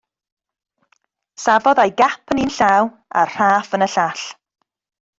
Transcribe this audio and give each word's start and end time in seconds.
Safodd 1.43 1.83
a'i 1.85 1.93
gap 2.03 2.35
yn 2.37 2.43
un 2.47 2.51
llaw 2.57 2.91
a'r 3.23 3.33
rhaff 3.37 3.75
yn 3.81 3.89
y 3.89 3.93
llall. 3.99 4.29